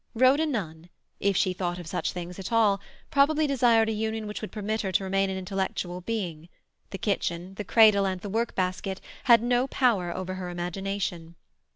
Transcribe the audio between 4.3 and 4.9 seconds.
would permit